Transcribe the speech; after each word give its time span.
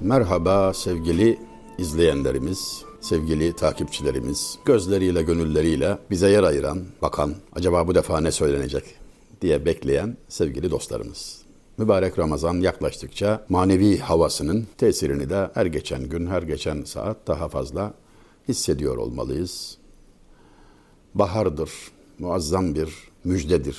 Merhaba 0.00 0.74
sevgili 0.74 1.38
izleyenlerimiz, 1.78 2.84
sevgili 3.00 3.56
takipçilerimiz, 3.56 4.58
gözleriyle 4.64 5.22
gönülleriyle 5.22 5.98
bize 6.10 6.30
yer 6.30 6.42
ayıran, 6.42 6.82
bakan, 7.02 7.34
acaba 7.52 7.86
bu 7.88 7.94
defa 7.94 8.20
ne 8.20 8.32
söylenecek 8.32 8.84
diye 9.40 9.64
bekleyen 9.64 10.16
sevgili 10.28 10.70
dostlarımız. 10.70 11.42
Mübarek 11.78 12.18
Ramazan 12.18 12.54
yaklaştıkça 12.54 13.46
manevi 13.48 13.98
havasının 13.98 14.66
tesirini 14.78 15.30
de 15.30 15.50
her 15.54 15.66
geçen 15.66 16.08
gün, 16.08 16.26
her 16.26 16.42
geçen 16.42 16.84
saat 16.84 17.16
daha 17.26 17.48
fazla 17.48 17.94
hissediyor 18.48 18.96
olmalıyız. 18.96 19.78
Bahardır, 21.14 21.70
muazzam 22.22 22.74
bir 22.74 22.88
müjdedir. 23.24 23.78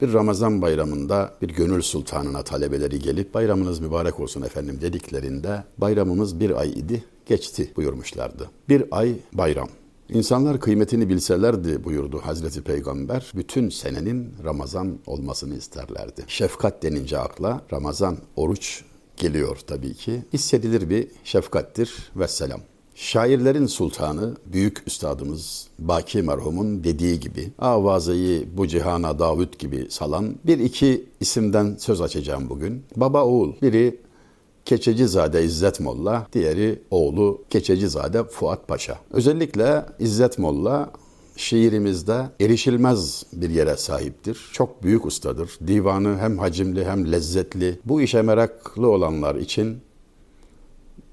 Bir 0.00 0.12
Ramazan 0.12 0.62
bayramında 0.62 1.34
bir 1.42 1.48
gönül 1.48 1.82
sultanına 1.82 2.42
talebeleri 2.42 2.98
gelip 2.98 3.34
bayramınız 3.34 3.80
mübarek 3.80 4.20
olsun 4.20 4.42
efendim 4.42 4.78
dediklerinde 4.80 5.64
bayramımız 5.78 6.40
bir 6.40 6.60
ay 6.60 6.70
idi, 6.70 7.04
geçti 7.26 7.72
buyurmuşlardı. 7.76 8.50
Bir 8.68 8.84
ay 8.90 9.14
bayram. 9.32 9.68
İnsanlar 10.08 10.60
kıymetini 10.60 11.08
bilselerdi 11.08 11.84
buyurdu 11.84 12.20
Hazreti 12.22 12.62
Peygamber. 12.62 13.32
Bütün 13.34 13.68
senenin 13.68 14.34
Ramazan 14.44 14.98
olmasını 15.06 15.56
isterlerdi. 15.56 16.24
Şefkat 16.26 16.82
denince 16.82 17.18
akla 17.18 17.62
Ramazan, 17.72 18.16
oruç 18.36 18.84
geliyor 19.16 19.56
tabii 19.66 19.94
ki. 19.94 20.22
Hissedilir 20.32 20.90
bir 20.90 21.08
şefkattir 21.24 22.10
ve 22.16 22.28
selam. 22.28 22.60
Şairlerin 23.00 23.66
sultanı, 23.66 24.36
büyük 24.46 24.82
üstadımız 24.86 25.68
Baki 25.78 26.22
merhumun 26.22 26.84
dediği 26.84 27.20
gibi, 27.20 27.48
avazayı 27.58 28.48
bu 28.56 28.66
cihana 28.66 29.18
Davut 29.18 29.58
gibi 29.58 29.86
salan 29.90 30.34
bir 30.46 30.58
iki 30.58 31.04
isimden 31.20 31.76
söz 31.78 32.00
açacağım 32.00 32.50
bugün. 32.50 32.82
Baba 32.96 33.24
oğul, 33.24 33.52
biri 33.62 34.00
Keçecizade 34.64 35.44
İzzet 35.44 35.80
Molla, 35.80 36.26
diğeri 36.32 36.82
oğlu 36.90 37.42
Keçecizade 37.50 38.24
Fuat 38.24 38.68
Paşa. 38.68 38.98
Özellikle 39.10 39.86
İzzet 39.98 40.38
Molla 40.38 40.90
şiirimizde 41.36 42.26
erişilmez 42.40 43.26
bir 43.32 43.50
yere 43.50 43.76
sahiptir. 43.76 44.50
Çok 44.52 44.82
büyük 44.82 45.06
ustadır. 45.06 45.58
Divanı 45.66 46.18
hem 46.18 46.38
hacimli 46.38 46.84
hem 46.84 47.12
lezzetli. 47.12 47.80
Bu 47.84 48.02
işe 48.02 48.22
meraklı 48.22 48.88
olanlar 48.88 49.34
için 49.34 49.78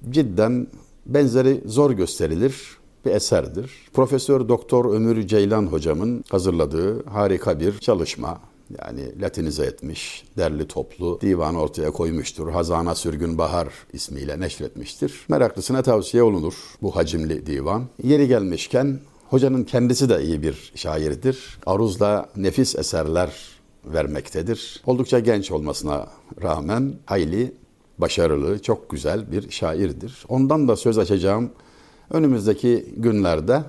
cidden 0.10 0.68
benzeri 1.08 1.62
zor 1.66 1.92
gösterilir 1.92 2.78
bir 3.06 3.12
eserdir. 3.12 3.72
Profesör 3.94 4.50
Doktor 4.50 4.94
Ömür 4.94 5.28
Ceylan 5.28 5.68
hocamın 5.68 6.24
hazırladığı 6.30 7.06
harika 7.06 7.60
bir 7.60 7.80
çalışma. 7.80 8.40
Yani 8.82 9.22
latinize 9.22 9.66
etmiş, 9.66 10.24
derli 10.38 10.68
toplu 10.68 11.22
divan 11.22 11.56
ortaya 11.56 11.92
koymuştur. 11.92 12.50
Hazana 12.50 12.96
Sürgün 12.96 13.38
Bahar 13.38 13.68
ismiyle 13.94 14.40
neşretmiştir. 14.40 15.26
Meraklısına 15.30 15.82
tavsiye 15.82 16.24
olunur 16.24 16.54
bu 16.82 16.96
hacimli 16.96 17.46
divan. 17.46 17.84
Yeri 18.04 18.28
gelmişken 18.28 19.00
hocanın 19.30 19.64
kendisi 19.64 20.10
de 20.10 20.24
iyi 20.24 20.42
bir 20.42 20.72
şairdir. 20.76 21.58
Aruzla 21.66 22.30
nefis 22.36 22.76
eserler 22.76 23.32
vermektedir. 23.86 24.82
Oldukça 24.86 25.20
genç 25.20 25.52
olmasına 25.52 26.08
rağmen 26.42 26.94
hayli 27.06 27.54
başarılı, 27.98 28.62
çok 28.62 28.90
güzel 28.90 29.32
bir 29.32 29.52
şairdir. 29.52 30.26
Ondan 30.30 30.68
da 30.68 30.76
söz 30.76 30.98
açacağım 30.98 31.50
önümüzdeki 32.12 32.86
günlerde. 32.98 33.64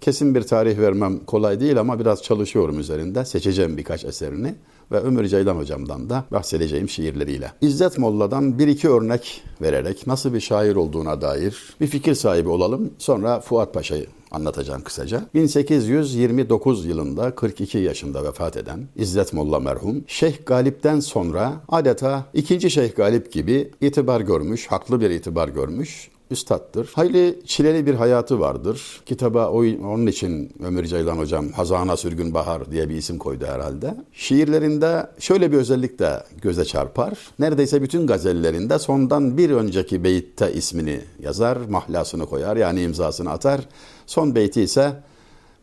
Kesin 0.00 0.34
bir 0.34 0.42
tarih 0.42 0.78
vermem 0.78 1.24
kolay 1.24 1.60
değil 1.60 1.80
ama 1.80 2.00
biraz 2.00 2.22
çalışıyorum 2.22 2.78
üzerinde. 2.80 3.24
Seçeceğim 3.24 3.76
birkaç 3.76 4.04
eserini 4.04 4.54
ve 4.92 4.98
Ömür 4.98 5.28
Ceylan 5.28 5.56
hocamdan 5.56 6.10
da 6.10 6.24
bahsedeceğim 6.32 6.88
şiirleriyle. 6.88 7.52
İzzet 7.60 7.98
Molla'dan 7.98 8.58
bir 8.58 8.68
iki 8.68 8.88
örnek 8.88 9.42
vererek 9.62 10.06
nasıl 10.06 10.34
bir 10.34 10.40
şair 10.40 10.76
olduğuna 10.76 11.20
dair 11.20 11.74
bir 11.80 11.86
fikir 11.86 12.14
sahibi 12.14 12.48
olalım. 12.48 12.90
Sonra 12.98 13.40
Fuat 13.40 13.74
Paşa'yı 13.74 14.06
anlatacağım 14.30 14.82
kısaca. 14.82 15.22
1829 15.34 16.86
yılında 16.86 17.34
42 17.34 17.78
yaşında 17.78 18.24
vefat 18.24 18.56
eden 18.56 18.88
İzzet 18.96 19.32
Molla 19.32 19.60
merhum 19.60 20.04
Şeyh 20.06 20.46
Galip'ten 20.46 21.00
sonra 21.00 21.52
adeta 21.68 22.24
ikinci 22.34 22.70
Şeyh 22.70 22.96
Galip 22.96 23.32
gibi 23.32 23.70
itibar 23.80 24.20
görmüş, 24.20 24.66
haklı 24.66 25.00
bir 25.00 25.10
itibar 25.10 25.48
görmüş 25.48 26.10
üstattır. 26.30 26.90
Hayli 26.94 27.38
çileli 27.46 27.86
bir 27.86 27.94
hayatı 27.94 28.40
vardır. 28.40 29.00
Kitaba 29.06 29.50
onun 29.50 30.06
için 30.06 30.52
Ömür 30.64 30.84
Ceylan 30.84 31.18
hocam 31.18 31.48
Hazana 31.48 31.96
Sürgün 31.96 32.34
Bahar 32.34 32.70
diye 32.70 32.88
bir 32.88 32.94
isim 32.94 33.18
koydu 33.18 33.46
herhalde. 33.46 33.94
Şiirlerinde 34.12 35.06
şöyle 35.18 35.52
bir 35.52 35.56
özellik 35.56 35.98
de 35.98 36.22
göze 36.42 36.64
çarpar. 36.64 37.18
Neredeyse 37.38 37.82
bütün 37.82 38.06
gazellerinde 38.06 38.78
sondan 38.78 39.38
bir 39.38 39.50
önceki 39.50 40.04
beyitte 40.04 40.52
ismini 40.52 41.00
yazar, 41.22 41.56
mahlasını 41.56 42.26
koyar 42.26 42.56
yani 42.56 42.82
imzasını 42.82 43.30
atar. 43.30 43.60
Son 44.06 44.34
beyti 44.34 44.62
ise 44.62 44.92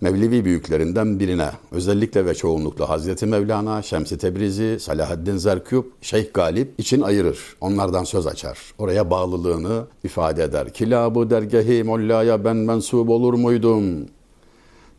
Mevlevi 0.04 0.46
büyüklerinden 0.46 1.20
birine, 1.20 1.50
özellikle 1.72 2.26
ve 2.26 2.36
çoğunlukla 2.36 2.90
Hazreti 2.90 3.26
Mevlana, 3.26 3.82
Şems-i 3.82 4.18
Tebrizi, 4.18 4.78
Salahaddin 4.80 5.38
Zerküp, 5.38 5.86
Şeyh 6.02 6.34
Galip 6.34 6.80
için 6.80 7.02
ayırır. 7.02 7.40
Onlardan 7.62 8.04
söz 8.04 8.28
açar. 8.28 8.60
Oraya 8.78 9.10
bağlılığını 9.10 9.86
ifade 10.04 10.44
eder. 10.44 10.74
Kilabı 10.74 11.30
dergehi 11.30 11.84
mollaya 11.84 12.46
ben 12.46 12.56
mensup 12.56 13.10
olur 13.10 13.34
muydum? 13.34 13.84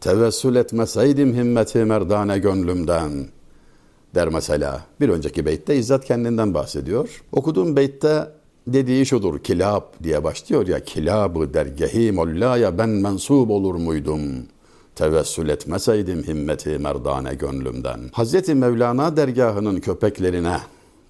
Tevessül 0.00 0.56
etmeseydim 0.56 1.34
himmeti 1.34 1.78
merdane 1.78 2.38
gönlümden 2.38 3.12
der 4.15 4.28
mesela. 4.28 4.84
Bir 5.00 5.09
önceki 5.09 5.47
beytte 5.47 5.76
İzzet 5.76 6.04
kendinden 6.04 6.54
bahsediyor. 6.54 7.22
Okuduğum 7.32 7.76
beytte 7.76 8.28
dediği 8.66 9.06
şudur. 9.06 9.38
Kilab 9.38 9.82
diye 10.03 10.25
başlıyor 10.25 10.66
ya. 10.66 10.84
Kilabı 10.84 11.54
dergehi 11.54 12.12
mollaya 12.12 12.78
ben 12.78 12.88
mensup 12.88 13.50
olur 13.50 13.75
muydum?'' 13.75 14.53
Tevessül 14.97 15.49
etmeseydim 15.49 16.22
himmeti 16.22 16.78
merdane 16.78 17.34
gönlümden. 17.34 18.00
Hazreti 18.12 18.55
Mevlana 18.55 19.16
dergahının 19.16 19.81
köpeklerine, 19.81 20.56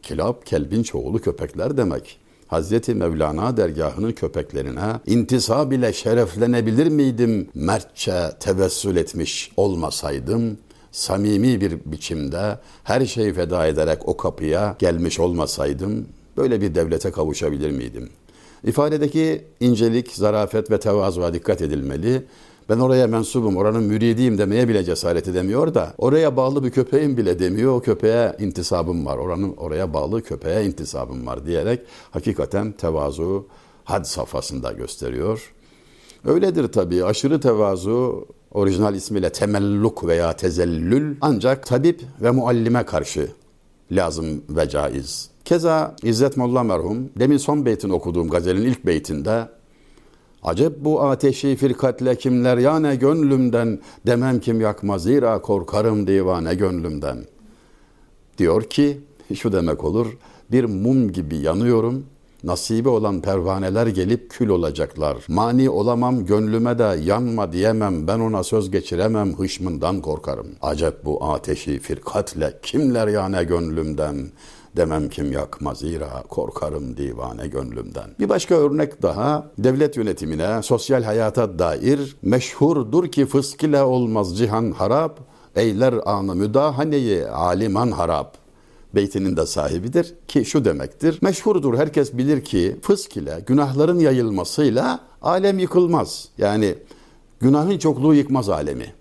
kilab 0.02 0.44
kelbin 0.44 0.82
çoğulu 0.82 1.20
köpekler 1.20 1.76
demek. 1.76 2.18
Hazreti 2.46 2.94
Mevlana 2.94 3.56
dergahının 3.56 4.12
köpeklerine 4.12 5.00
intisab 5.06 5.72
ile 5.72 5.92
şereflenebilir 5.92 6.86
miydim 6.86 7.48
mertçe 7.54 8.30
tevessül 8.40 8.96
etmiş 8.96 9.52
olmasaydım? 9.56 10.58
Samimi 10.92 11.60
bir 11.60 11.78
biçimde 11.84 12.58
her 12.84 13.06
şeyi 13.06 13.32
feda 13.32 13.66
ederek 13.66 14.08
o 14.08 14.16
kapıya 14.16 14.76
gelmiş 14.78 15.20
olmasaydım 15.20 16.08
böyle 16.36 16.60
bir 16.60 16.74
devlete 16.74 17.10
kavuşabilir 17.10 17.70
miydim? 17.70 18.10
İfadedeki 18.64 19.44
incelik, 19.60 20.12
zarafet 20.12 20.70
ve 20.70 20.80
tevazuya 20.80 21.34
dikkat 21.34 21.62
edilmeli 21.62 22.22
ben 22.68 22.78
oraya 22.78 23.06
mensubum, 23.06 23.56
oranın 23.56 23.82
müridiyim 23.82 24.38
demeye 24.38 24.68
bile 24.68 24.84
cesaret 24.84 25.28
edemiyor 25.28 25.74
da 25.74 25.94
oraya 25.98 26.36
bağlı 26.36 26.64
bir 26.64 26.70
köpeğim 26.70 27.16
bile 27.16 27.38
demiyor. 27.38 27.72
O 27.76 27.80
köpeğe 27.80 28.36
intisabım 28.38 29.06
var. 29.06 29.18
Oranın 29.18 29.56
oraya 29.56 29.94
bağlı 29.94 30.22
köpeğe 30.22 30.64
intisabım 30.64 31.26
var 31.26 31.46
diyerek 31.46 31.80
hakikaten 32.10 32.72
tevazu 32.72 33.46
had 33.84 34.04
safhasında 34.04 34.72
gösteriyor. 34.72 35.52
Öyledir 36.24 36.72
tabii. 36.72 37.04
Aşırı 37.04 37.40
tevazu 37.40 38.26
orijinal 38.50 38.94
ismiyle 38.94 39.32
temelluk 39.32 40.06
veya 40.06 40.32
tezellül 40.36 41.16
ancak 41.20 41.66
tabip 41.66 42.00
ve 42.22 42.30
muallime 42.30 42.82
karşı 42.82 43.28
lazım 43.90 44.42
ve 44.48 44.68
caiz. 44.68 45.30
Keza 45.44 45.96
İzzet 46.02 46.36
Molla 46.36 46.62
merhum 46.62 47.10
demin 47.18 47.36
son 47.36 47.66
beytini 47.66 47.92
okuduğum 47.92 48.28
gazelin 48.28 48.62
ilk 48.62 48.86
beytinde 48.86 49.48
Acep 50.44 50.84
bu 50.84 51.02
ateşi 51.02 51.56
firkatle 51.56 52.16
kimler 52.16 52.58
yane 52.58 52.96
gönlümden 52.96 53.78
demem 54.06 54.40
kim 54.40 54.60
yakmaz 54.60 55.02
zira 55.02 55.42
korkarım 55.42 56.06
divane 56.06 56.54
gönlümden. 56.54 57.24
Diyor 58.38 58.62
ki 58.62 59.00
şu 59.34 59.52
demek 59.52 59.84
olur 59.84 60.06
bir 60.50 60.64
mum 60.64 61.12
gibi 61.12 61.36
yanıyorum 61.36 62.06
nasibi 62.44 62.88
olan 62.88 63.20
pervaneler 63.20 63.86
gelip 63.86 64.30
kül 64.30 64.48
olacaklar. 64.48 65.16
Mani 65.28 65.70
olamam 65.70 66.26
gönlüme 66.26 66.78
de 66.78 66.98
yanma 67.04 67.52
diyemem 67.52 68.06
ben 68.06 68.20
ona 68.20 68.42
söz 68.42 68.70
geçiremem 68.70 69.38
hışmından 69.38 70.00
korkarım. 70.00 70.46
Acep 70.62 71.04
bu 71.04 71.24
ateşi 71.24 71.78
firkatle 71.78 72.58
kimler 72.62 73.08
yane 73.08 73.44
gönlümden 73.44 74.16
Demem 74.76 75.08
kim 75.08 75.32
yakma 75.32 75.74
zira 75.74 76.22
korkarım 76.28 76.96
divane 76.96 77.48
gönlümden. 77.48 78.10
Bir 78.20 78.28
başka 78.28 78.54
örnek 78.54 79.02
daha 79.02 79.50
devlet 79.58 79.96
yönetimine, 79.96 80.62
sosyal 80.62 81.02
hayata 81.02 81.58
dair 81.58 82.16
meşhurdur 82.22 83.08
ki 83.08 83.26
fısk 83.26 83.62
ile 83.62 83.82
olmaz 83.82 84.38
cihan 84.38 84.70
harap, 84.70 85.20
eyler 85.56 85.94
anı 86.04 86.34
müdahaneyi 86.34 87.26
aliman 87.26 87.90
harap 87.90 88.36
beytinin 88.94 89.36
de 89.36 89.46
sahibidir 89.46 90.14
ki 90.28 90.44
şu 90.44 90.64
demektir. 90.64 91.18
Meşhurdur 91.22 91.78
herkes 91.78 92.12
bilir 92.12 92.44
ki 92.44 92.76
fısk 92.82 93.16
ile 93.16 93.42
günahların 93.46 93.98
yayılmasıyla 93.98 95.00
alem 95.22 95.58
yıkılmaz. 95.58 96.28
Yani 96.38 96.74
günahın 97.40 97.78
çokluğu 97.78 98.14
yıkmaz 98.14 98.48
alemi. 98.48 98.94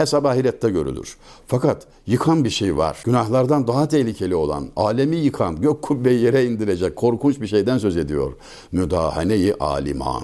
Hesap 0.00 0.26
ahirette 0.26 0.70
görülür. 0.70 1.16
Fakat 1.46 1.86
yıkan 2.06 2.44
bir 2.44 2.50
şey 2.50 2.76
var. 2.76 3.02
Günahlardan 3.04 3.66
daha 3.66 3.88
tehlikeli 3.88 4.34
olan, 4.34 4.68
alemi 4.76 5.16
yıkan, 5.16 5.60
gök 5.60 5.82
kubbeyi 5.82 6.20
yere 6.20 6.44
indirecek 6.44 6.96
korkunç 6.96 7.40
bir 7.40 7.46
şeyden 7.46 7.78
söz 7.78 7.96
ediyor. 7.96 8.32
Müdahane-i 8.72 9.54
aliman 9.60 10.22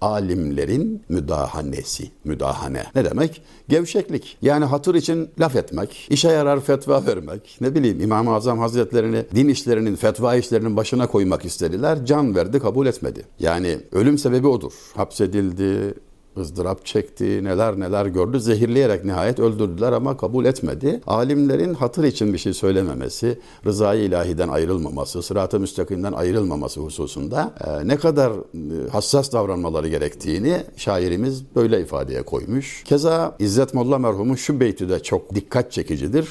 alimlerin 0.00 1.02
müdahanesi. 1.08 2.10
Müdahane 2.24 2.84
ne 2.94 3.04
demek? 3.04 3.42
Gevşeklik. 3.68 4.36
Yani 4.42 4.64
hatır 4.64 4.94
için 4.94 5.28
laf 5.40 5.56
etmek, 5.56 6.06
işe 6.10 6.28
yarar 6.28 6.60
fetva 6.60 7.06
vermek. 7.06 7.56
Ne 7.60 7.74
bileyim 7.74 8.00
İmam-ı 8.00 8.34
Azam 8.34 8.58
Hazretlerini 8.58 9.24
din 9.34 9.48
işlerinin, 9.48 9.96
fetva 9.96 10.36
işlerinin 10.36 10.76
başına 10.76 11.06
koymak 11.06 11.44
istediler. 11.44 12.06
Can 12.06 12.34
verdi, 12.34 12.58
kabul 12.58 12.86
etmedi. 12.86 13.24
Yani 13.38 13.78
ölüm 13.92 14.18
sebebi 14.18 14.46
odur. 14.46 14.72
Hapsedildi, 14.94 15.94
ızdırap 16.40 16.86
çekti, 16.86 17.44
neler 17.44 17.80
neler 17.80 18.06
gördü. 18.06 18.40
Zehirleyerek 18.40 19.04
nihayet 19.04 19.40
öldürdüler 19.40 19.92
ama 19.92 20.16
kabul 20.16 20.44
etmedi. 20.44 21.00
Alimlerin 21.06 21.74
hatır 21.74 22.04
için 22.04 22.32
bir 22.32 22.38
şey 22.38 22.52
söylememesi, 22.52 23.38
rızayı 23.66 24.02
ilahiden 24.02 24.48
ayrılmaması, 24.48 25.22
sırat-ı 25.22 25.60
müstakimden 25.60 26.12
ayrılmaması 26.12 26.80
hususunda 26.80 27.54
e, 27.66 27.88
ne 27.88 27.96
kadar 27.96 28.30
e, 28.32 28.88
hassas 28.90 29.32
davranmaları 29.32 29.88
gerektiğini 29.88 30.56
şairimiz 30.76 31.42
böyle 31.56 31.80
ifadeye 31.80 32.22
koymuş. 32.22 32.84
Keza 32.84 33.36
İzzet 33.38 33.74
Molla 33.74 33.98
merhumun 33.98 34.34
şu 34.34 34.60
beyti 34.60 34.88
de 34.88 35.02
çok 35.02 35.34
dikkat 35.34 35.72
çekicidir. 35.72 36.28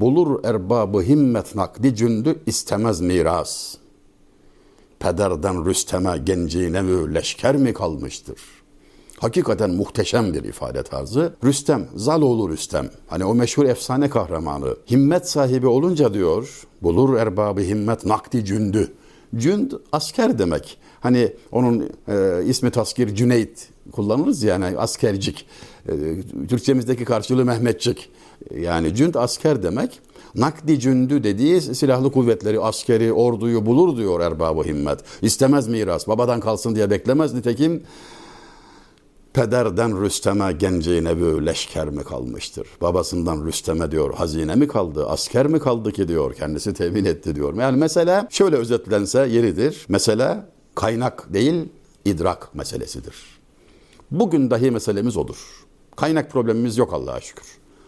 Bulur 0.00 0.44
erbabı 0.44 1.02
himmet 1.02 1.54
nakdi 1.54 1.94
cündü 1.94 2.36
istemez 2.46 3.00
miras. 3.00 3.74
Pederden 4.98 5.66
Rüstem'e 5.66 6.18
genciğine 6.18 6.82
mü 6.82 7.14
leşker 7.14 7.56
mi 7.56 7.72
kalmıştır?'' 7.72 8.55
Hakikaten 9.20 9.70
muhteşem 9.70 10.34
bir 10.34 10.44
ifade 10.44 10.82
tarzı. 10.82 11.34
Rüstem, 11.44 11.88
Zaloğlu 11.94 12.50
Rüstem. 12.50 12.90
Hani 13.06 13.24
o 13.24 13.34
meşhur 13.34 13.64
efsane 13.64 14.10
kahramanı. 14.10 14.76
Himmet 14.90 15.28
sahibi 15.28 15.66
olunca 15.66 16.14
diyor, 16.14 16.66
bulur 16.82 17.16
erbabı 17.16 17.60
himmet 17.60 18.04
nakdi 18.04 18.44
cündü. 18.44 18.92
Cünd 19.36 19.72
asker 19.92 20.38
demek. 20.38 20.78
Hani 21.00 21.32
onun 21.52 21.90
e, 22.08 22.44
ismi 22.46 22.70
taskir 22.70 23.14
Cüneyt 23.14 23.68
kullanırız 23.92 24.42
yani 24.42 24.78
askercik. 24.78 25.46
E, 25.88 25.92
Türkçemizdeki 26.48 27.04
karşılığı 27.04 27.44
Mehmetçik. 27.44 28.10
Yani 28.60 28.94
cünd 28.94 29.14
asker 29.14 29.62
demek. 29.62 30.00
Nakdi 30.34 30.80
cündü 30.80 31.24
dediği 31.24 31.60
silahlı 31.60 32.12
kuvvetleri, 32.12 32.60
askeri, 32.60 33.12
orduyu 33.12 33.66
bulur 33.66 33.96
diyor 33.96 34.20
erbabı 34.20 34.62
himmet. 34.62 34.98
İstemez 35.22 35.68
miras, 35.68 36.08
babadan 36.08 36.40
kalsın 36.40 36.74
diye 36.74 36.90
beklemez. 36.90 37.34
Nitekim 37.34 37.82
Pederden 39.36 40.02
Rüstem'e 40.02 40.52
genciğine 40.52 41.16
bir 41.16 41.46
leşker 41.46 41.88
mi 41.88 42.04
kalmıştır? 42.04 42.68
Babasından 42.80 43.46
Rüstem'e 43.46 43.90
diyor 43.90 44.14
hazine 44.14 44.54
mi 44.54 44.68
kaldı, 44.68 45.06
asker 45.06 45.46
mi 45.46 45.58
kaldı 45.58 45.92
ki 45.92 46.08
diyor, 46.08 46.34
kendisi 46.34 46.74
temin 46.74 47.04
etti 47.04 47.34
diyor. 47.34 47.54
Yani 47.54 47.76
mesela 47.76 48.28
şöyle 48.30 48.56
özetlense 48.56 49.26
yeridir. 49.26 49.86
Mesela 49.88 50.48
kaynak 50.74 51.34
değil, 51.34 51.68
idrak 52.04 52.54
meselesidir. 52.54 53.14
Bugün 54.10 54.50
dahi 54.50 54.70
meselemiz 54.70 55.16
odur. 55.16 55.36
Kaynak 55.96 56.30
problemimiz 56.30 56.78
yok 56.78 56.92
Allah'a 56.92 57.20
şükür. 57.20 57.46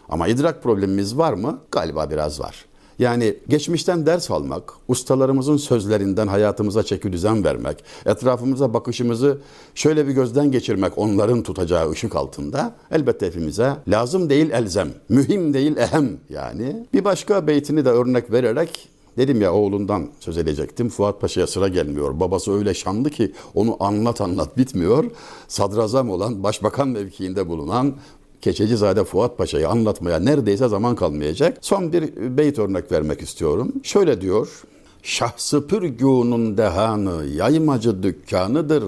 Ama 0.09 0.27
idrak 0.27 0.63
problemimiz 0.63 1.17
var 1.17 1.33
mı? 1.33 1.61
Galiba 1.71 2.09
biraz 2.09 2.39
var. 2.39 2.65
Yani 2.99 3.35
geçmişten 3.49 4.05
ders 4.05 4.31
almak, 4.31 4.73
ustalarımızın 4.87 5.57
sözlerinden 5.57 6.27
hayatımıza 6.27 6.83
çeki 6.83 7.13
düzen 7.13 7.43
vermek, 7.43 7.83
etrafımıza 8.05 8.73
bakışımızı 8.73 9.41
şöyle 9.75 10.07
bir 10.07 10.11
gözden 10.11 10.51
geçirmek 10.51 10.97
onların 10.97 11.43
tutacağı 11.43 11.91
ışık 11.91 12.15
altında 12.15 12.75
elbette 12.91 13.27
hepimize 13.27 13.77
lazım 13.87 14.29
değil 14.29 14.51
elzem, 14.51 14.89
mühim 15.09 15.53
değil 15.53 15.77
ehem 15.77 16.17
yani. 16.29 16.87
Bir 16.93 17.05
başka 17.05 17.47
beytini 17.47 17.85
de 17.85 17.89
örnek 17.89 18.31
vererek 18.31 18.89
Dedim 19.17 19.41
ya 19.41 19.53
oğlundan 19.53 20.09
söz 20.19 20.37
edecektim. 20.37 20.89
Fuat 20.89 21.21
Paşa'ya 21.21 21.47
sıra 21.47 21.67
gelmiyor. 21.67 22.19
Babası 22.19 22.51
öyle 22.51 22.73
şanlı 22.73 23.09
ki 23.09 23.31
onu 23.55 23.77
anlat 23.79 24.21
anlat 24.21 24.57
bitmiyor. 24.57 25.05
Sadrazam 25.47 26.09
olan, 26.09 26.43
başbakan 26.43 26.87
mevkiinde 26.87 27.49
bulunan 27.49 27.95
Keçecizade 28.41 29.03
Fuat 29.03 29.37
Paşa'yı 29.37 29.69
anlatmaya 29.69 30.19
neredeyse 30.19 30.67
zaman 30.67 30.95
kalmayacak. 30.95 31.57
Son 31.61 31.93
bir 31.93 32.37
beyt 32.37 32.59
örnek 32.59 32.91
vermek 32.91 33.21
istiyorum. 33.21 33.73
Şöyle 33.83 34.21
diyor. 34.21 34.63
Şahsı 35.03 35.57
pürgûnun 35.57 36.57
dehanı 36.57 37.25
yaymacı 37.25 38.03
dükkanıdır. 38.03 38.83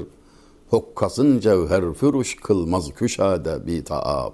Hokkasın 0.70 1.40
cevher 1.40 1.94
füruş 1.94 2.36
kılmaz 2.36 2.94
küşade 2.94 3.68
bi 3.68 3.84
taab. 3.84 4.32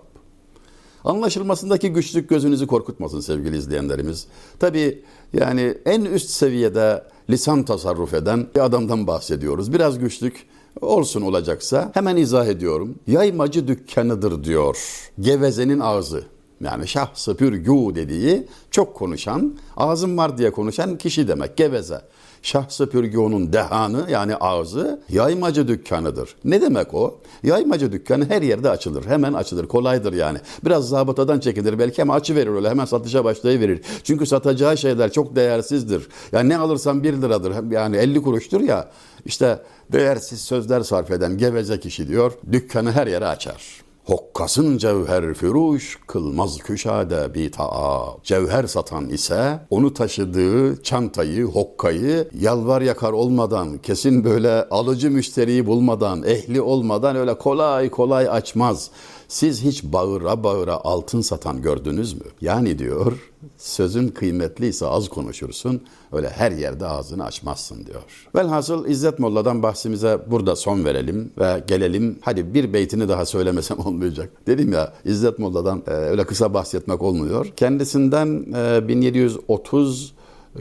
Anlaşılmasındaki 1.03 1.89
güçlük 1.89 2.29
gözünüzü 2.29 2.67
korkutmasın 2.67 3.19
sevgili 3.19 3.57
izleyenlerimiz. 3.57 4.27
Tabi 4.59 5.03
yani 5.33 5.77
en 5.85 6.05
üst 6.05 6.29
seviyede 6.29 7.03
lisan 7.29 7.63
tasarruf 7.63 8.13
eden 8.13 8.47
bir 8.55 8.59
adamdan 8.59 9.07
bahsediyoruz. 9.07 9.73
Biraz 9.73 9.99
güçlük 9.99 10.47
olsun 10.81 11.21
olacaksa 11.21 11.91
hemen 11.93 12.15
izah 12.15 12.45
ediyorum. 12.45 12.95
Yaymacı 13.07 13.67
dükkanıdır 13.67 14.43
diyor. 14.43 14.77
Gevezenin 15.19 15.79
ağzı. 15.79 16.23
Yani 16.61 16.87
şahsı 16.87 17.37
pürgü 17.37 17.95
dediği 17.95 18.47
çok 18.71 18.95
konuşan, 18.95 19.57
ağzım 19.77 20.17
var 20.17 20.37
diye 20.37 20.51
konuşan 20.51 20.97
kişi 20.97 21.27
demek 21.27 21.57
geveze. 21.57 22.01
Şahsı 22.47 22.89
pürgünün 22.89 23.53
dehanı 23.53 24.05
yani 24.09 24.35
ağzı 24.35 25.01
yaymacı 25.09 25.67
dükkanıdır. 25.67 26.35
Ne 26.43 26.61
demek 26.61 26.93
o? 26.93 27.19
Yaymacı 27.43 27.91
dükkanı 27.91 28.29
her 28.29 28.41
yerde 28.41 28.69
açılır. 28.69 29.05
Hemen 29.05 29.33
açılır. 29.33 29.67
Kolaydır 29.67 30.13
yani. 30.13 30.37
Biraz 30.65 30.89
zabıtadan 30.89 31.39
çekilir 31.39 31.79
belki 31.79 32.01
ama 32.01 32.13
açı 32.13 32.35
verir 32.35 32.49
öyle. 32.49 32.69
Hemen 32.69 32.85
satışa 32.85 33.23
başlayıverir. 33.23 33.81
Çünkü 34.03 34.25
satacağı 34.25 34.77
şeyler 34.77 35.11
çok 35.11 35.35
değersizdir. 35.35 36.07
Yani 36.31 36.49
ne 36.49 36.57
alırsan 36.57 37.03
bir 37.03 37.13
liradır. 37.21 37.71
Yani 37.71 37.97
50 37.97 38.21
kuruştur 38.21 38.61
ya. 38.61 38.91
İşte 39.25 39.59
değersiz 39.91 40.41
sözler 40.41 40.81
sarf 40.81 41.11
eden 41.11 41.37
geveze 41.37 41.79
kişi 41.79 42.07
diyor. 42.07 42.31
Dükkanı 42.51 42.91
her 42.91 43.07
yere 43.07 43.27
açar. 43.27 43.86
Hokkasın 44.07 44.77
cevher 44.77 45.33
füruş, 45.33 45.99
kılmaz 46.07 46.57
küşade 46.57 47.33
bi 47.33 47.51
ta'a. 47.51 48.17
Cevher 48.23 48.63
satan 48.63 49.09
ise 49.09 49.59
onu 49.69 49.93
taşıdığı 49.93 50.83
çantayı, 50.83 51.43
hokkayı 51.43 52.29
yalvar 52.39 52.81
yakar 52.81 53.11
olmadan, 53.11 53.77
kesin 53.77 54.23
böyle 54.23 54.69
alıcı 54.69 55.11
müşteriyi 55.11 55.65
bulmadan, 55.65 56.23
ehli 56.23 56.61
olmadan 56.61 57.15
öyle 57.15 57.37
kolay 57.37 57.89
kolay 57.89 58.29
açmaz. 58.29 58.91
Siz 59.27 59.63
hiç 59.63 59.83
bağıra 59.83 60.43
bağıra 60.43 60.75
altın 60.83 61.21
satan 61.21 61.61
gördünüz 61.61 62.13
mü? 62.13 62.21
Yani 62.41 62.79
diyor 62.79 63.31
sözün 63.57 64.07
kıymetliyse 64.07 64.85
az 64.85 65.09
konuşursun 65.09 65.81
öyle 66.11 66.29
her 66.29 66.51
yerde 66.51 66.85
ağzını 66.85 67.25
açmazsın 67.25 67.85
diyor. 67.85 68.29
Velhasıl 68.35 68.87
İzzet 68.87 69.19
Molla'dan 69.19 69.63
bahsimize 69.63 70.19
burada 70.31 70.55
son 70.55 70.85
verelim 70.85 71.31
ve 71.39 71.63
gelelim 71.67 72.19
hadi 72.21 72.53
bir 72.53 72.73
beytini 72.73 73.09
daha 73.09 73.25
söylemesem 73.25 73.79
olmayacak. 73.85 74.29
Dedim 74.47 74.73
ya 74.73 74.93
İzzet 75.05 75.39
Molla'dan 75.39 75.83
e, 75.87 75.91
öyle 75.91 76.25
kısa 76.25 76.53
bahsetmek 76.53 77.01
olmuyor. 77.01 77.53
Kendisinden 77.55 78.45
e, 78.55 78.87
1730 78.87 80.13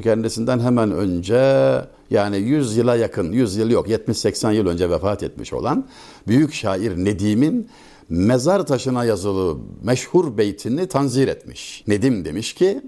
kendisinden 0.03 0.61
hemen 0.61 0.91
önce 0.91 1.75
yani 2.11 2.37
100 2.37 2.77
yıla 2.77 2.97
yakın, 2.97 3.33
100 3.33 3.57
yıl 3.57 3.71
yok 3.71 3.89
70-80 3.89 4.55
yıl 4.55 4.67
önce 4.67 4.91
vefat 4.91 5.23
etmiş 5.23 5.53
olan 5.53 5.87
büyük 6.29 6.55
şair 6.55 7.05
Nedim'in 7.05 7.69
mezar 8.09 8.67
taşına 8.67 9.05
yazılı 9.05 9.59
meşhur 9.83 10.39
beytini 10.39 10.87
tanzir 10.87 11.29
etmiş. 11.29 11.85
Nedim 11.87 12.25
demiş 12.25 12.55
ki, 12.55 12.83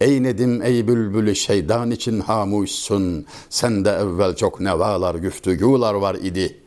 Ey 0.00 0.22
Nedim 0.22 0.62
ey 0.62 0.88
bülbülü 0.88 1.34
şeydan 1.34 1.90
için 1.90 2.20
hamuşsun, 2.20 3.26
sende 3.50 3.90
evvel 3.90 4.36
çok 4.36 4.60
nevalar 4.60 5.14
güftügüler 5.14 5.94
var 5.94 6.14
idi.'' 6.14 6.61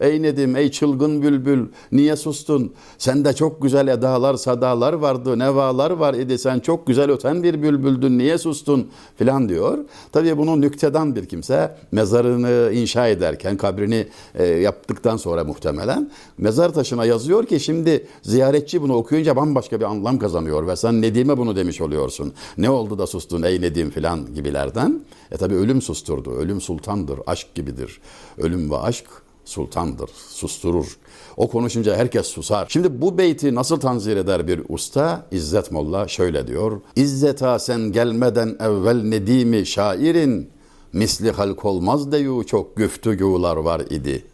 Ey 0.00 0.22
Nedim, 0.22 0.56
ey 0.56 0.70
çılgın 0.70 1.22
bülbül, 1.22 1.66
niye 1.92 2.16
sustun? 2.16 2.72
Sende 2.98 3.32
çok 3.32 3.62
güzel 3.62 3.88
edalar, 3.88 4.34
sadalar 4.34 4.92
vardı, 4.92 5.38
nevalar 5.38 5.90
var 5.90 6.14
idi. 6.14 6.38
Sen 6.38 6.60
çok 6.60 6.86
güzel 6.86 7.10
öten 7.10 7.42
bir 7.42 7.62
bülbüldün, 7.62 8.18
niye 8.18 8.38
sustun? 8.38 8.90
Filan 9.16 9.48
diyor. 9.48 9.78
Tabii 10.12 10.38
bunu 10.38 10.60
nüktedan 10.60 11.16
bir 11.16 11.26
kimse 11.26 11.76
mezarını 11.92 12.72
inşa 12.72 13.08
ederken, 13.08 13.56
kabrini 13.56 14.06
e, 14.34 14.44
yaptıktan 14.44 15.16
sonra 15.16 15.44
muhtemelen 15.44 16.10
mezar 16.38 16.74
taşına 16.74 17.04
yazıyor 17.04 17.46
ki 17.46 17.60
şimdi 17.60 18.06
ziyaretçi 18.22 18.82
bunu 18.82 18.94
okuyunca 18.94 19.36
bambaşka 19.36 19.80
bir 19.80 19.84
anlam 19.84 20.18
kazanıyor 20.18 20.66
ve 20.66 20.76
sen 20.76 21.02
Nedim'e 21.02 21.38
bunu 21.38 21.56
demiş 21.56 21.80
oluyorsun. 21.80 22.32
Ne 22.58 22.70
oldu 22.70 22.98
da 22.98 23.06
sustun 23.06 23.42
ey 23.42 23.60
Nedim 23.60 23.90
filan 23.90 24.34
gibilerden. 24.34 25.00
E 25.30 25.36
tabi 25.36 25.54
ölüm 25.54 25.82
susturdu. 25.82 26.30
Ölüm 26.30 26.60
sultandır, 26.60 27.20
aşk 27.26 27.54
gibidir. 27.54 28.00
Ölüm 28.38 28.70
ve 28.70 28.76
aşk 28.78 29.04
sultandır, 29.50 30.10
susturur. 30.28 30.98
O 31.36 31.48
konuşunca 31.48 31.96
herkes 31.96 32.26
susar. 32.26 32.66
Şimdi 32.68 33.00
bu 33.00 33.18
beyti 33.18 33.54
nasıl 33.54 33.80
tanzir 33.80 34.16
eder 34.16 34.48
bir 34.48 34.62
usta? 34.68 35.26
İzzet 35.30 35.70
Molla 35.70 36.08
şöyle 36.08 36.46
diyor. 36.46 36.80
İzzeta 36.96 37.58
sen 37.58 37.92
gelmeden 37.92 38.56
evvel 38.60 39.02
nedimi 39.02 39.66
şairin, 39.66 40.50
misli 40.92 41.30
halk 41.30 41.64
olmaz 41.64 42.12
deyu 42.12 42.44
çok 42.46 42.76
güftügüler 42.76 43.56
var 43.56 43.80
idi. 43.80 44.24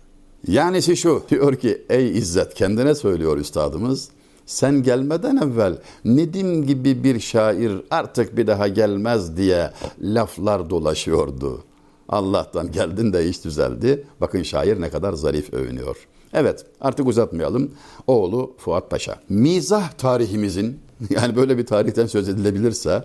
Yani 0.48 0.82
şu 0.82 1.22
diyor 1.30 1.56
ki 1.56 1.82
ey 1.88 2.18
İzzet 2.18 2.54
kendine 2.54 2.94
söylüyor 2.94 3.38
üstadımız. 3.38 4.08
sen 4.46 4.82
gelmeden 4.82 5.36
evvel 5.36 5.78
Nedim 6.04 6.66
gibi 6.66 7.04
bir 7.04 7.20
şair 7.20 7.72
artık 7.90 8.36
bir 8.36 8.46
daha 8.46 8.68
gelmez 8.68 9.36
diye 9.36 9.70
laflar 10.00 10.70
dolaşıyordu. 10.70 11.64
Allah'tan 12.08 12.72
geldin 12.72 13.12
de 13.12 13.28
iş 13.28 13.44
düzeldi. 13.44 14.04
Bakın 14.20 14.42
şair 14.42 14.80
ne 14.80 14.90
kadar 14.90 15.12
zarif 15.12 15.54
övünüyor. 15.54 15.96
Evet 16.32 16.66
artık 16.80 17.08
uzatmayalım. 17.08 17.70
Oğlu 18.06 18.54
Fuat 18.58 18.90
Paşa. 18.90 19.18
Mizah 19.28 19.92
tarihimizin 19.92 20.80
yani 21.10 21.36
böyle 21.36 21.58
bir 21.58 21.66
tarihten 21.66 22.06
söz 22.06 22.28
edilebilirse 22.28 23.04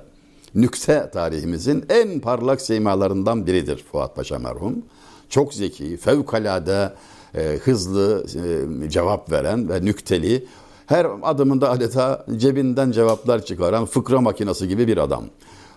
nükse 0.55 1.09
tarihimizin 1.13 1.85
en 1.89 2.19
parlak 2.19 2.61
seymalarından 2.61 3.47
biridir 3.47 3.83
Fuat 3.91 4.15
Paşa 4.15 4.39
merhum. 4.39 4.75
Çok 5.29 5.53
zeki, 5.53 5.97
fevkalade, 5.97 6.93
e, 7.35 7.59
hızlı 7.63 8.25
e, 8.85 8.89
cevap 8.89 9.31
veren 9.31 9.69
ve 9.69 9.85
nükteli, 9.85 10.45
her 10.85 11.07
adımında 11.23 11.69
adeta 11.69 12.25
cebinden 12.37 12.91
cevaplar 12.91 13.45
çıkaran 13.45 13.85
fıkra 13.85 14.21
makinesi 14.21 14.67
gibi 14.67 14.87
bir 14.87 14.97
adam. 14.97 15.23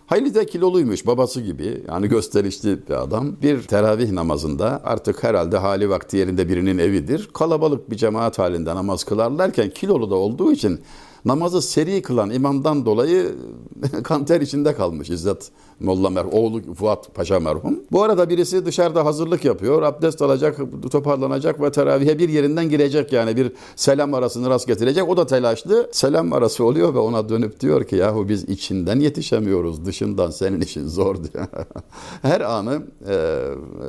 Hayli 0.07 0.35
de 0.35 0.47
kiloluymuş 0.47 1.07
babası 1.07 1.41
gibi 1.41 1.83
yani 1.89 2.09
gösterişli 2.09 2.89
bir 2.89 2.95
adam. 2.95 3.37
Bir 3.43 3.63
teravih 3.63 4.13
namazında 4.13 4.81
artık 4.85 5.23
herhalde 5.23 5.57
hali 5.57 5.91
vakti 5.91 6.17
yerinde 6.17 6.49
birinin 6.49 6.79
evidir. 6.79 7.29
Kalabalık 7.33 7.91
bir 7.91 7.97
cemaat 7.97 8.39
halinde 8.39 8.75
namaz 8.75 9.05
kılarlarken 9.05 9.71
kilolu 9.71 10.11
da 10.11 10.15
olduğu 10.15 10.53
için 10.53 10.81
namazı 11.25 11.62
seri 11.62 12.02
kılan 12.02 12.31
imamdan 12.31 12.87
dolayı 12.87 13.35
kanter 14.02 14.40
içinde 14.40 14.75
kalmış 14.75 15.11
İzzet 15.11 15.50
Molla 15.81 16.11
mer 16.11 16.25
oğlu 16.33 16.75
Fuat 16.75 17.14
Paşa 17.14 17.40
merhum. 17.40 17.81
Bu 17.93 18.02
arada 18.02 18.31
birisi 18.31 18.66
dışarıda 18.66 19.04
hazırlık 19.04 19.45
yapıyor. 19.45 19.83
Abdest 19.83 20.23
alacak, 20.23 20.61
toparlanacak 20.90 21.61
ve 21.61 21.73
teravihe 21.73 22.19
bir 22.19 22.28
yerinden 22.28 22.69
girecek 22.69 23.12
yani 23.12 23.37
bir 23.37 23.52
selam 23.76 24.14
arasını 24.14 24.50
rast 24.50 24.66
getirecek. 24.66 25.09
O 25.09 25.16
da 25.16 25.26
telaşlı. 25.26 25.88
Selam 25.93 26.33
arası 26.33 26.64
oluyor 26.64 26.95
ve 26.95 26.99
ona 26.99 27.28
dönüp 27.28 27.61
diyor 27.61 27.85
ki 27.85 27.97
yahu 27.97 28.28
biz 28.28 28.45
içinden 28.45 29.00
yetişemiyoruz. 29.00 29.87
Dışından 29.87 30.31
senin 30.31 30.61
işin 30.61 30.87
zor 30.87 31.16
diyor. 31.16 31.47
Her 32.23 32.40
anı 32.40 32.83
e, 33.09 33.14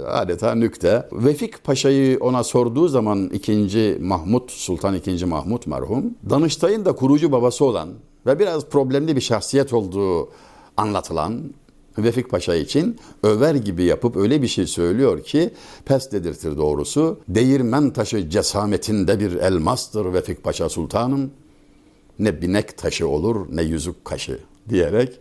adeta 0.07 0.55
nükte. 0.55 1.09
Vefik 1.11 1.63
Paşa'yı 1.63 2.17
ona 2.21 2.43
sorduğu 2.43 2.87
zaman 2.87 3.29
ikinci 3.33 3.97
Mahmut, 4.01 4.51
Sultan 4.51 4.95
ikinci 4.95 5.25
Mahmut 5.25 5.67
merhum, 5.67 6.05
Danıştay'ın 6.29 6.85
da 6.85 6.91
kurucu 6.91 7.24
babası 7.31 7.65
olan 7.65 7.89
ve 8.25 8.39
biraz 8.39 8.65
problemli 8.65 9.15
bir 9.15 9.21
şahsiyet 9.21 9.73
olduğu 9.73 10.29
anlatılan 10.77 11.41
Vefik 11.97 12.29
Paşa 12.29 12.55
için 12.55 12.97
över 13.23 13.55
gibi 13.55 13.83
yapıp 13.83 14.15
öyle 14.15 14.41
bir 14.41 14.47
şey 14.47 14.67
söylüyor 14.67 15.23
ki 15.23 15.49
pes 15.85 16.11
dedirtir 16.11 16.57
doğrusu. 16.57 17.19
Değirmen 17.27 17.93
taşı 17.93 18.29
cesametinde 18.29 19.19
bir 19.19 19.35
elmastır 19.35 20.13
Vefik 20.13 20.43
Paşa 20.43 20.69
Sultanım. 20.69 21.31
Ne 22.19 22.41
binek 22.41 22.77
taşı 22.77 23.07
olur 23.07 23.47
ne 23.51 23.61
yüzük 23.61 24.05
kaşı 24.05 24.39
diyerek 24.69 25.19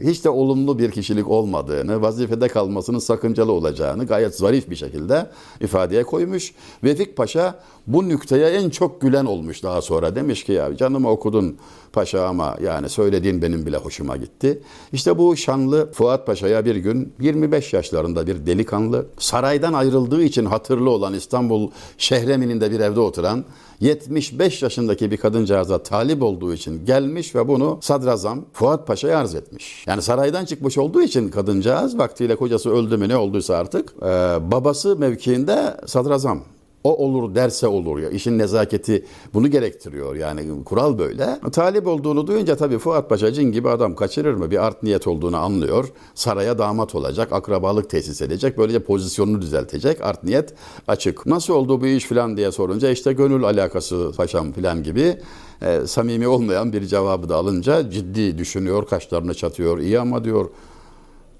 hiç 0.00 0.24
de 0.24 0.30
olumlu 0.30 0.78
bir 0.78 0.90
kişilik 0.90 1.28
olmadığını, 1.28 2.02
vazifede 2.02 2.48
kalmasının 2.48 2.98
sakıncalı 2.98 3.52
olacağını 3.52 4.06
gayet 4.06 4.34
zarif 4.34 4.70
bir 4.70 4.76
şekilde 4.76 5.30
ifadeye 5.60 6.02
koymuş. 6.02 6.54
Vefik 6.84 7.16
Paşa 7.16 7.60
bu 7.86 8.08
nükteye 8.08 8.48
en 8.48 8.70
çok 8.70 9.00
gülen 9.00 9.24
olmuş 9.24 9.62
daha 9.62 9.82
sonra. 9.82 10.16
Demiş 10.16 10.44
ki 10.44 10.52
ya 10.52 10.76
canımı 10.76 11.10
okudun 11.10 11.58
paşa 11.96 12.26
ama 12.26 12.56
yani 12.62 12.88
söylediğin 12.88 13.42
benim 13.42 13.66
bile 13.66 13.76
hoşuma 13.76 14.16
gitti. 14.16 14.62
İşte 14.92 15.18
bu 15.18 15.36
şanlı 15.36 15.92
Fuat 15.92 16.26
Paşa'ya 16.26 16.64
bir 16.64 16.76
gün 16.76 17.12
25 17.20 17.72
yaşlarında 17.72 18.26
bir 18.26 18.46
delikanlı 18.46 19.06
saraydan 19.18 19.72
ayrıldığı 19.72 20.22
için 20.22 20.44
hatırlı 20.44 20.90
olan 20.90 21.14
İstanbul 21.14 21.70
Şehremini'nde 21.98 22.70
bir 22.70 22.80
evde 22.80 23.00
oturan 23.00 23.44
75 23.80 24.62
yaşındaki 24.62 25.10
bir 25.10 25.16
kadıncağıza 25.16 25.82
talip 25.82 26.22
olduğu 26.22 26.54
için 26.54 26.86
gelmiş 26.86 27.34
ve 27.34 27.48
bunu 27.48 27.78
sadrazam 27.82 28.44
Fuat 28.52 28.86
Paşa'ya 28.86 29.18
arz 29.18 29.34
etmiş. 29.34 29.84
Yani 29.86 30.02
saraydan 30.02 30.44
çıkmış 30.44 30.78
olduğu 30.78 31.02
için 31.02 31.28
kadıncağız 31.28 31.98
vaktiyle 31.98 32.36
kocası 32.36 32.70
öldü 32.70 32.96
mü 32.96 33.08
ne 33.08 33.16
olduysa 33.16 33.56
artık 33.56 33.94
e, 34.02 34.06
babası 34.50 34.96
mevkiinde 34.96 35.76
sadrazam 35.86 36.55
o 36.84 36.96
olur 36.96 37.34
derse 37.34 37.66
olur 37.66 37.98
ya. 37.98 38.10
İşin 38.10 38.38
nezaketi 38.38 39.04
bunu 39.34 39.50
gerektiriyor. 39.50 40.16
Yani 40.16 40.64
kural 40.64 40.98
böyle. 40.98 41.40
Talip 41.52 41.86
olduğunu 41.86 42.26
duyunca 42.26 42.56
tabii 42.56 42.78
Fuat 42.78 43.08
Paşa 43.08 43.32
cin 43.32 43.52
gibi 43.52 43.68
adam 43.68 43.94
kaçırır 43.94 44.34
mı? 44.34 44.50
Bir 44.50 44.66
art 44.66 44.82
niyet 44.82 45.06
olduğunu 45.06 45.36
anlıyor. 45.36 45.92
Saraya 46.14 46.58
damat 46.58 46.94
olacak, 46.94 47.32
akrabalık 47.32 47.90
tesis 47.90 48.22
edecek. 48.22 48.58
Böylece 48.58 48.78
pozisyonunu 48.78 49.42
düzeltecek. 49.42 50.00
Art 50.00 50.24
niyet 50.24 50.54
açık. 50.88 51.26
Nasıl 51.26 51.54
oldu 51.54 51.80
bu 51.80 51.86
iş 51.86 52.04
falan 52.04 52.36
diye 52.36 52.52
sorunca 52.52 52.90
işte 52.90 53.12
gönül 53.12 53.44
alakası 53.44 54.12
paşam 54.16 54.52
falan 54.52 54.82
gibi 54.82 55.18
e, 55.62 55.86
samimi 55.86 56.28
olmayan 56.28 56.72
bir 56.72 56.86
cevabı 56.86 57.28
da 57.28 57.36
alınca 57.36 57.90
ciddi 57.90 58.38
düşünüyor, 58.38 58.86
kaşlarını 58.86 59.34
çatıyor. 59.34 59.78
İyi 59.78 60.00
ama 60.00 60.24
diyor 60.24 60.50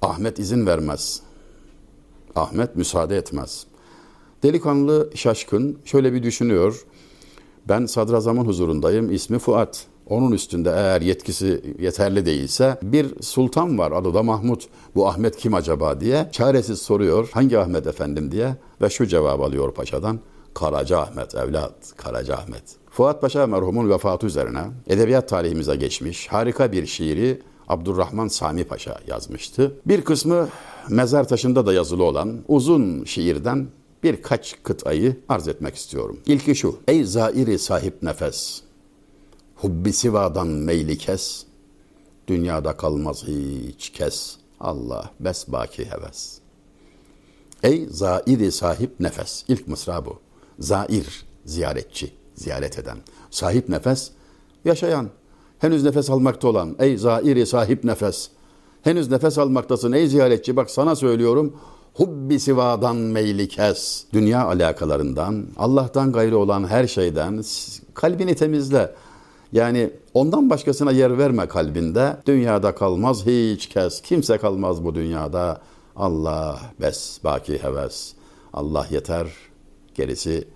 Ahmet 0.02 0.38
izin 0.38 0.66
vermez. 0.66 1.20
Ahmet 2.34 2.76
müsaade 2.76 3.16
etmez. 3.16 3.66
Delikanlı 4.42 5.10
şaşkın 5.14 5.78
şöyle 5.84 6.12
bir 6.12 6.22
düşünüyor. 6.22 6.84
Ben 7.68 7.86
sadrazamın 7.86 8.44
huzurundayım. 8.44 9.12
ismi 9.12 9.38
Fuat. 9.38 9.86
Onun 10.08 10.32
üstünde 10.32 10.70
eğer 10.70 11.00
yetkisi 11.00 11.74
yeterli 11.78 12.26
değilse 12.26 12.78
bir 12.82 13.22
sultan 13.22 13.78
var 13.78 13.92
adı 13.92 14.14
da 14.14 14.22
Mahmut. 14.22 14.68
Bu 14.94 15.08
Ahmet 15.08 15.36
kim 15.36 15.54
acaba 15.54 16.00
diye 16.00 16.28
çaresiz 16.32 16.82
soruyor. 16.82 17.28
Hangi 17.32 17.58
Ahmet 17.58 17.86
efendim 17.86 18.32
diye 18.32 18.56
ve 18.82 18.90
şu 18.90 19.06
cevap 19.06 19.40
alıyor 19.40 19.74
paşadan. 19.74 20.20
Karaca 20.54 20.98
Ahmet 20.98 21.34
evlat, 21.34 21.74
Karaca 21.96 22.34
Ahmet. 22.34 22.62
Fuat 22.90 23.20
Paşa 23.20 23.46
merhumun 23.46 23.90
vefatı 23.90 24.26
üzerine 24.26 24.60
edebiyat 24.86 25.28
tarihimize 25.28 25.76
geçmiş 25.76 26.28
harika 26.28 26.72
bir 26.72 26.86
şiiri 26.86 27.42
Abdurrahman 27.68 28.28
Sami 28.28 28.64
Paşa 28.64 28.98
yazmıştı. 29.06 29.72
Bir 29.86 30.02
kısmı 30.02 30.48
mezar 30.88 31.28
taşında 31.28 31.66
da 31.66 31.72
yazılı 31.72 32.04
olan 32.04 32.38
uzun 32.48 33.04
şiirden 33.04 33.66
birkaç 34.02 34.62
kıtayı 34.62 35.16
arz 35.28 35.48
etmek 35.48 35.74
istiyorum. 35.74 36.20
İlki 36.26 36.54
şu. 36.54 36.78
Ey 36.88 37.04
zairi 37.04 37.58
sahip 37.58 38.02
nefes, 38.02 38.62
hubbi 39.56 39.92
sivadan 39.92 40.46
meyli 40.46 40.98
kes, 40.98 41.44
dünyada 42.28 42.76
kalmaz 42.76 43.24
hiç 43.26 43.90
kes, 43.90 44.36
Allah 44.60 45.10
besbaki 45.20 45.84
heves. 45.84 46.38
Ey 47.62 47.86
zairi 47.90 48.52
sahip 48.52 49.00
nefes. 49.00 49.44
İlk 49.48 49.68
mısra 49.68 50.06
bu. 50.06 50.18
Zair, 50.58 51.26
ziyaretçi, 51.44 52.12
ziyaret 52.34 52.78
eden. 52.78 52.98
Sahip 53.30 53.68
nefes, 53.68 54.10
yaşayan, 54.64 55.10
henüz 55.58 55.82
nefes 55.84 56.10
almakta 56.10 56.48
olan. 56.48 56.76
Ey 56.78 56.96
zairi 56.96 57.46
sahip 57.46 57.84
nefes. 57.84 58.30
Henüz 58.82 59.10
nefes 59.10 59.38
almaktasın 59.38 59.92
ey 59.92 60.06
ziyaretçi. 60.06 60.56
Bak 60.56 60.70
sana 60.70 60.96
söylüyorum 60.96 61.56
hubbi 61.96 62.40
sivadan 62.40 62.96
meyli 62.96 63.48
kes. 63.48 64.04
Dünya 64.12 64.44
alakalarından, 64.44 65.46
Allah'tan 65.56 66.12
gayrı 66.12 66.38
olan 66.38 66.68
her 66.68 66.86
şeyden 66.86 67.42
kalbini 67.94 68.34
temizle. 68.34 68.94
Yani 69.52 69.90
ondan 70.14 70.50
başkasına 70.50 70.92
yer 70.92 71.18
verme 71.18 71.48
kalbinde. 71.48 72.16
Dünyada 72.26 72.74
kalmaz 72.74 73.26
hiç 73.26 73.68
kes. 73.68 74.02
Kimse 74.02 74.38
kalmaz 74.38 74.84
bu 74.84 74.94
dünyada. 74.94 75.60
Allah 75.96 76.60
bes 76.80 77.20
baki 77.24 77.62
heves. 77.62 78.12
Allah 78.52 78.86
yeter. 78.90 79.26
Gerisi 79.94 80.48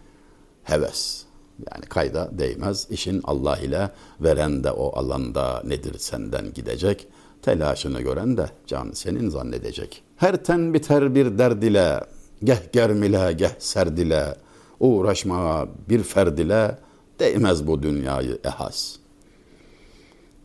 heves. 0.63 1.25
Yani 1.71 1.85
kayda 1.85 2.39
değmez. 2.39 2.87
İşin 2.91 3.21
Allah 3.25 3.57
ile 3.57 3.91
veren 4.21 4.65
de 4.65 4.71
o 4.71 4.99
alanda 4.99 5.63
nedir 5.65 5.99
senden 5.99 6.55
gidecek. 6.55 7.09
Telaşını 7.43 8.01
gören 8.01 8.37
de 8.37 8.47
can 8.67 8.91
senin 8.95 9.29
zannedecek. 9.29 10.03
Her 10.21 10.45
ten 10.45 10.75
biter 10.75 11.15
bir 11.15 11.39
derd 11.39 11.63
ile, 11.63 12.01
geh 12.45 12.73
germile 12.73 13.33
geh 13.33 13.51
serdile, 13.59 14.35
uğraşma 14.81 15.69
bir 15.89 16.03
ferdile, 16.03 16.79
değmez 17.21 17.67
bu 17.67 17.83
dünyayı 17.83 18.39
ehas. 18.45 18.97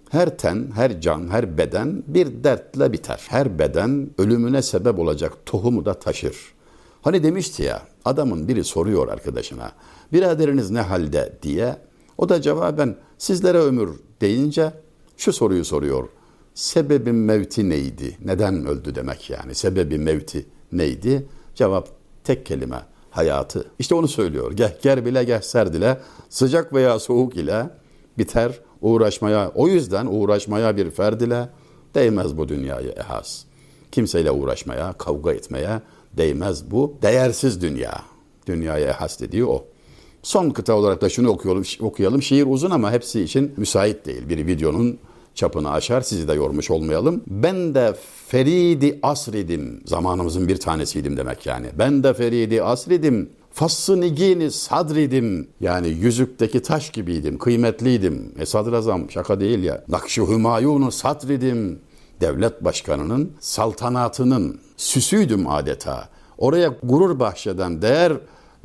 Her 0.09 0.37
ten, 0.37 0.71
her 0.75 1.01
can, 1.01 1.27
her 1.29 1.57
beden 1.57 2.03
bir 2.07 2.43
dertle 2.43 2.93
biter. 2.93 3.25
Her 3.27 3.59
beden 3.59 4.09
ölümüne 4.17 4.61
sebep 4.61 4.99
olacak 4.99 5.33
tohumu 5.45 5.85
da 5.85 5.93
taşır. 5.93 6.37
Hani 7.01 7.23
demişti 7.23 7.63
ya, 7.63 7.81
adamın 8.05 8.47
biri 8.47 8.63
soruyor 8.63 9.07
arkadaşına, 9.07 9.71
biraderiniz 10.13 10.71
ne 10.71 10.81
halde 10.81 11.33
diye, 11.41 11.77
o 12.17 12.29
da 12.29 12.41
cevaben 12.41 12.95
sizlere 13.17 13.57
ömür 13.57 13.89
deyince 14.21 14.71
şu 15.17 15.33
soruyu 15.33 15.65
soruyor 15.65 16.09
sebebi 16.55 17.11
mevti 17.11 17.69
neydi? 17.69 18.17
Neden 18.25 18.65
öldü 18.65 18.95
demek 18.95 19.29
yani. 19.29 19.55
Sebebi 19.55 19.97
mevti 19.97 20.45
neydi? 20.71 21.25
Cevap 21.55 21.89
tek 22.23 22.45
kelime 22.45 22.81
hayatı. 23.11 23.71
İşte 23.79 23.95
onu 23.95 24.07
söylüyor. 24.07 24.51
Geh 24.51 24.81
ger 24.81 25.05
bile 25.05 25.23
geh 25.23 25.41
serdile 25.41 25.99
sıcak 26.29 26.73
veya 26.73 26.99
soğuk 26.99 27.35
ile 27.35 27.69
biter 28.17 28.59
uğraşmaya. 28.81 29.51
O 29.55 29.67
yüzden 29.67 30.05
uğraşmaya 30.05 30.77
bir 30.77 30.91
ferd 30.91 31.21
ile 31.21 31.49
değmez 31.95 32.37
bu 32.37 32.47
dünyayı 32.47 32.89
ehas. 32.89 33.43
Kimseyle 33.91 34.31
uğraşmaya, 34.31 34.93
kavga 34.93 35.33
etmeye 35.33 35.81
değmez 36.17 36.71
bu 36.71 36.97
değersiz 37.01 37.61
dünya. 37.61 38.01
Dünyaya 38.47 38.89
ehas 38.89 39.19
dediği 39.19 39.45
o. 39.45 39.65
Son 40.23 40.49
kıta 40.49 40.73
olarak 40.73 41.01
da 41.01 41.09
şunu 41.09 41.29
okuyalım, 41.29 41.63
okuyalım. 41.79 42.21
Şiir 42.21 42.45
uzun 42.47 42.71
ama 42.71 42.91
hepsi 42.91 43.21
için 43.21 43.53
müsait 43.57 44.05
değil. 44.05 44.29
Bir 44.29 44.47
videonun 44.47 44.99
çapını 45.35 45.71
aşar. 45.71 46.01
Sizi 46.01 46.27
de 46.27 46.33
yormuş 46.33 46.71
olmayalım. 46.71 47.23
Ben 47.27 47.75
de 47.75 47.93
Feridi 48.27 48.99
asridim. 49.03 49.81
Zamanımızın 49.85 50.47
bir 50.47 50.57
tanesiydim 50.57 51.17
demek 51.17 51.45
yani. 51.45 51.67
Ben 51.79 52.03
de 52.03 52.13
Feridi 52.13 52.63
asridim. 52.63 53.29
Fassı 53.51 54.01
nigini 54.01 54.51
sadridim. 54.51 55.47
Yani 55.61 55.87
yüzükteki 55.87 56.61
taş 56.61 56.89
gibiydim, 56.89 57.37
kıymetliydim. 57.37 58.31
E 58.39 58.45
sadrazam 58.45 59.11
şaka 59.11 59.39
değil 59.39 59.63
ya. 59.63 59.83
Nakşı 59.87 60.21
hümayunu 60.21 60.91
sadridim. 60.91 61.79
Devlet 62.21 62.63
başkanının 62.63 63.31
saltanatının 63.39 64.59
süsüydüm 64.77 65.47
adeta. 65.47 66.09
Oraya 66.37 66.75
gurur 66.83 67.19
bahşeden, 67.19 67.81
değer 67.81 68.13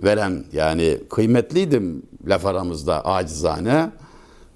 veren 0.04 0.44
yani 0.52 0.98
kıymetliydim 1.10 2.02
laf 2.26 2.46
aramızda 2.46 3.04
acizane 3.04 3.90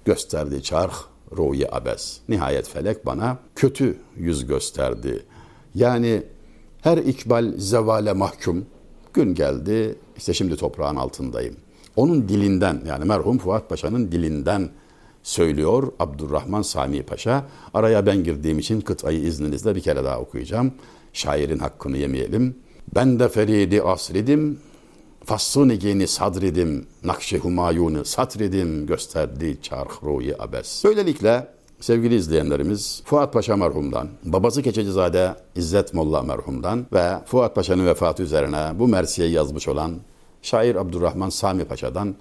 gösterdi 0.05 0.63
çarh 0.63 1.14
ruhi 1.31 1.75
abes. 1.75 2.19
Nihayet 2.29 2.69
felek 2.69 3.05
bana 3.05 3.37
kötü 3.55 3.97
yüz 4.17 4.45
gösterdi. 4.45 5.25
Yani 5.75 6.23
her 6.81 6.97
ikbal 6.97 7.53
zevale 7.57 8.13
mahkum. 8.13 8.65
Gün 9.13 9.35
geldi 9.35 9.95
işte 10.17 10.33
şimdi 10.33 10.55
toprağın 10.55 10.95
altındayım. 10.95 11.55
Onun 11.95 12.29
dilinden 12.29 12.81
yani 12.87 13.05
merhum 13.05 13.37
Fuat 13.37 13.69
Paşa'nın 13.69 14.11
dilinden 14.11 14.69
söylüyor 15.23 15.91
Abdurrahman 15.99 16.61
Sami 16.61 17.03
Paşa. 17.03 17.45
Araya 17.73 18.05
ben 18.05 18.23
girdiğim 18.23 18.59
için 18.59 18.81
kıtayı 18.81 19.19
izninizle 19.19 19.75
bir 19.75 19.81
kere 19.81 20.03
daha 20.03 20.19
okuyacağım. 20.19 20.73
Şairin 21.13 21.59
hakkını 21.59 21.97
yemeyelim. 21.97 22.55
Ben 22.95 23.19
de 23.19 23.29
feridi 23.29 23.81
asridim, 23.81 24.59
Fassını 25.25 25.73
geni 25.73 26.07
sadridim, 26.07 26.87
nakşi 27.03 27.37
humayunu 27.37 28.05
satridim, 28.05 28.87
gösterdi 28.87 29.57
çarh 29.61 30.03
ruhi 30.03 30.41
abes. 30.41 30.83
Böylelikle 30.85 31.47
sevgili 31.79 32.15
izleyenlerimiz 32.15 33.01
Fuat 33.05 33.33
Paşa 33.33 33.55
merhumdan, 33.55 34.09
babası 34.23 34.61
Keçecizade 34.61 35.35
İzzet 35.55 35.93
Molla 35.93 36.21
merhumdan 36.21 36.85
ve 36.93 37.11
Fuat 37.25 37.55
Paşa'nın 37.55 37.85
vefatı 37.85 38.23
üzerine 38.23 38.71
bu 38.79 38.87
mersiyeyi 38.87 39.33
yazmış 39.33 39.67
olan 39.67 39.95
şair 40.41 40.75
Abdurrahman 40.75 41.29
Sami 41.29 41.65
Paşa'dan 41.65 42.15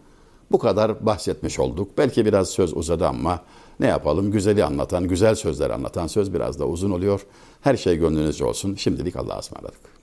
bu 0.53 0.59
kadar 0.59 1.07
bahsetmiş 1.07 1.59
olduk. 1.59 1.91
Belki 1.99 2.27
biraz 2.27 2.49
söz 2.49 2.77
uzadı 2.77 3.07
ama 3.07 3.41
ne 3.81 3.87
yapalım? 3.87 4.31
Güzeli 4.31 4.65
anlatan, 4.65 5.09
güzel 5.09 5.35
sözler 5.35 5.71
anlatan 5.71 6.07
söz 6.07 6.35
biraz 6.35 6.59
da 6.59 6.67
uzun 6.67 6.91
oluyor. 6.91 7.27
Her 7.61 7.77
şey 7.77 7.97
gönlünüzce 7.97 8.45
olsun. 8.45 8.75
Şimdilik 8.75 9.17
Allah'a 9.17 9.39
ısmarladık. 9.39 9.94